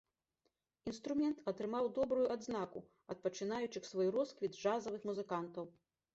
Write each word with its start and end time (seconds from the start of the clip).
Інструмент 0.91 1.37
атрымаў 1.51 1.89
добрую 1.97 2.23
адзнаку 2.37 2.83
ад 3.15 3.23
пачынаючых 3.27 3.83
свой 3.91 4.07
росквіт 4.19 4.59
джазавых 4.61 5.01
музыкантаў. 5.13 5.71